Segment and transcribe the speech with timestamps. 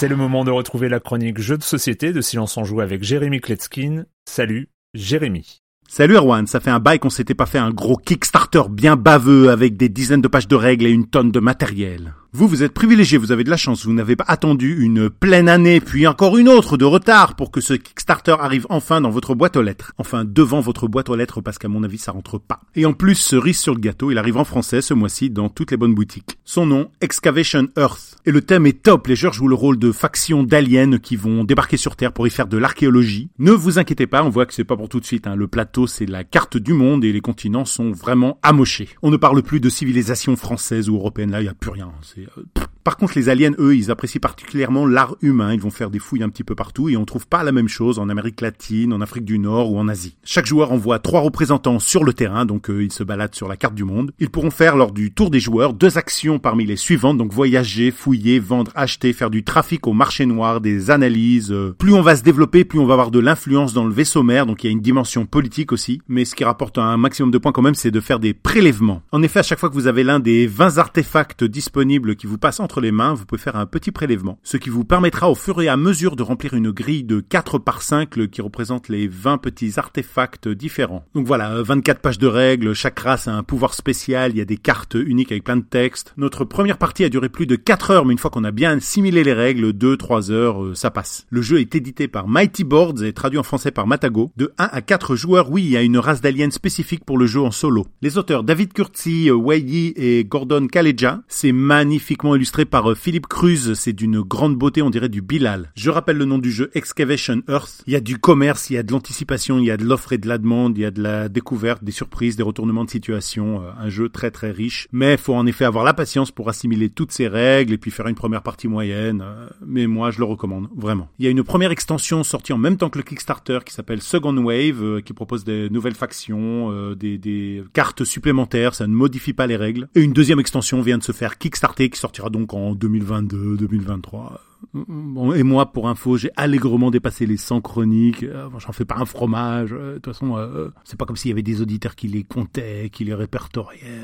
[0.00, 3.02] C'est le moment de retrouver la chronique Jeux de société de Silence en Joue avec
[3.02, 4.04] Jérémy Kletskin.
[4.26, 5.58] Salut, Jérémy.
[5.88, 9.50] Salut Erwan, ça fait un bail qu'on s'était pas fait un gros Kickstarter bien baveux
[9.50, 12.14] avec des dizaines de pages de règles et une tonne de matériel.
[12.34, 15.48] Vous, vous êtes privilégié, vous avez de la chance, vous n'avez pas attendu une pleine
[15.48, 19.34] année, puis encore une autre de retard pour que ce Kickstarter arrive enfin dans votre
[19.34, 19.94] boîte aux lettres.
[19.96, 22.60] Enfin, devant votre boîte aux lettres, parce qu'à mon avis, ça rentre pas.
[22.76, 25.70] Et en plus, cerise sur le gâteau, il arrive en français ce mois-ci dans toutes
[25.70, 26.38] les bonnes boutiques.
[26.44, 28.18] Son nom, Excavation Earth.
[28.26, 31.44] Et le thème est top, les joueurs jouent le rôle de factions d'aliens qui vont
[31.44, 33.30] débarquer sur Terre pour y faire de l'archéologie.
[33.38, 35.34] Ne vous inquiétez pas, on voit que c'est pas pour tout de suite, hein.
[35.34, 38.90] le plateau c'est la carte du monde et les continents sont vraiment amochés.
[39.02, 41.90] On ne parle plus de civilisation française ou européenne, là il n'y a plus rien.
[42.02, 42.17] C'est...
[42.18, 45.52] Euh, par contre, les aliens, eux, ils apprécient particulièrement l'art humain.
[45.52, 47.68] Ils vont faire des fouilles un petit peu partout et on trouve pas la même
[47.68, 50.16] chose en Amérique latine, en Afrique du Nord ou en Asie.
[50.24, 53.56] Chaque joueur envoie trois représentants sur le terrain, donc euh, ils se baladent sur la
[53.56, 54.12] carte du monde.
[54.18, 57.90] Ils pourront faire lors du tour des joueurs deux actions parmi les suivantes, donc voyager,
[57.90, 61.52] fouiller, vendre, acheter, faire du trafic au marché noir, des analyses.
[61.52, 61.74] Euh.
[61.78, 64.46] Plus on va se développer, plus on va avoir de l'influence dans le vaisseau mère,
[64.46, 66.00] donc il y a une dimension politique aussi.
[66.08, 69.02] Mais ce qui rapporte un maximum de points quand même, c'est de faire des prélèvements.
[69.12, 72.38] En effet, à chaque fois que vous avez l'un des 20 artefacts disponibles qui vous
[72.38, 75.34] passent entre les mains, vous pouvez faire un petit prélèvement, ce qui vous permettra au
[75.34, 79.08] fur et à mesure de remplir une grille de 4 par 5 qui représente les
[79.08, 81.06] 20 petits artefacts différents.
[81.14, 84.44] Donc voilà, 24 pages de règles, chaque race a un pouvoir spécial, il y a
[84.44, 86.12] des cartes uniques avec plein de textes.
[86.18, 88.76] Notre première partie a duré plus de 4 heures, mais une fois qu'on a bien
[88.76, 91.26] assimilé les règles, 2-3 heures, euh, ça passe.
[91.30, 94.30] Le jeu est édité par Mighty Boards et traduit en français par Matago.
[94.36, 97.24] De 1 à 4 joueurs, oui, il y a une race d'aliens spécifique pour le
[97.24, 97.86] jeu en solo.
[98.02, 103.26] Les auteurs David Curti, Wei Yi et Gordon Kaleja, c'est magnifiquement illustré par euh, Philippe
[103.26, 105.70] Cruz, c'est d'une grande beauté, on dirait du Bilal.
[105.76, 107.82] Je rappelle le nom du jeu Excavation Earth.
[107.86, 110.12] Il y a du commerce, il y a de l'anticipation, il y a de l'offre
[110.12, 112.90] et de la demande, il y a de la découverte, des surprises, des retournements de
[112.90, 113.62] situation.
[113.62, 114.88] Euh, un jeu très très riche.
[114.92, 117.90] Mais il faut en effet avoir la patience pour assimiler toutes ces règles et puis
[117.90, 119.22] faire une première partie moyenne.
[119.22, 121.08] Euh, mais moi, je le recommande, vraiment.
[121.18, 124.02] Il y a une première extension sortie en même temps que le Kickstarter qui s'appelle
[124.02, 129.56] Second Wave, qui propose des nouvelles factions, des cartes supplémentaires, ça ne modifie pas les
[129.56, 129.88] règles.
[129.94, 134.40] Et une deuxième extension vient de se faire Kickstarter qui sortira donc en 2022, 2023.
[134.74, 138.22] Bon, et moi, pour info, j'ai allègrement dépassé les 100 chroniques.
[138.24, 139.72] Euh, j'en fais pas un fromage.
[139.72, 142.24] Euh, de toute façon, euh, c'est pas comme s'il y avait des auditeurs qui les
[142.24, 144.02] comptaient, qui les répertoriaient.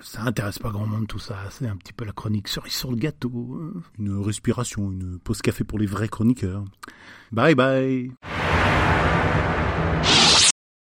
[0.00, 1.36] ça intéresse pas grand monde tout ça.
[1.50, 3.60] C'est un petit peu la chronique cerise sur le gâteau.
[3.98, 6.64] Une respiration, une pause café pour les vrais chroniqueurs.
[7.30, 8.10] Bye bye.